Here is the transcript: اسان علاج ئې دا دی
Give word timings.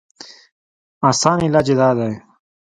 اسان 1.09 1.37
علاج 1.45 1.67
ئې 1.71 1.75
دا 1.79 1.89
دی 1.97 2.11